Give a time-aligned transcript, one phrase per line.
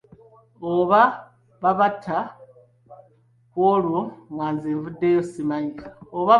[0.73, 1.01] Oba
[1.61, 2.17] baabatta
[3.51, 4.01] ku olwo
[4.33, 5.75] nga nze nvuddeyo simanyi.